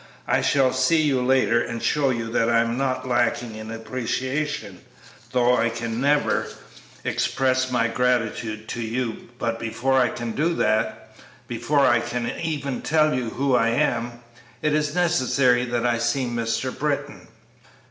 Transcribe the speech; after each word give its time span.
I 0.27 0.41
shall 0.41 0.73
see 0.73 1.03
you 1.03 1.21
later 1.23 1.61
and 1.61 1.83
show 1.83 2.09
you 2.09 2.31
that 2.31 2.49
I 2.49 2.61
am 2.61 2.75
not 2.75 3.07
lacking 3.07 3.53
in 3.55 3.69
appreciation, 3.69 4.79
though 5.31 5.55
I 5.55 5.69
can 5.69 6.01
never 6.01 6.47
express 7.03 7.69
my 7.71 7.87
gratitude 7.87 8.67
to 8.69 8.81
you; 8.81 9.29
but 9.37 9.59
before 9.59 9.99
I 10.01 10.09
can 10.09 10.31
do 10.31 10.55
that 10.55 11.09
before 11.47 11.81
I 11.85 11.99
can 11.99 12.31
even 12.41 12.81
tell 12.81 13.13
you 13.13 13.29
who 13.29 13.53
I 13.55 13.67
am 13.69 14.23
it 14.63 14.73
is 14.73 14.95
necessary 14.95 15.65
that 15.65 15.85
I 15.85 15.99
see 15.99 16.25
Mr. 16.25 16.75
Britton." 16.75 17.27